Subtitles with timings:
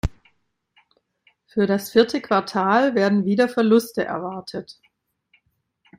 [1.45, 4.79] Für das vierte Quartal werden wieder Verluste erwartet.